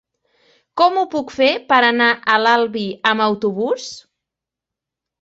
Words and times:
Com 0.81 0.97
ho 1.01 1.03
puc 1.11 1.33
fer 1.35 1.51
per 1.73 1.79
anar 1.91 2.09
a 2.15 2.41
l'Albi 2.47 2.89
amb 3.13 3.29
autobús? 3.31 3.89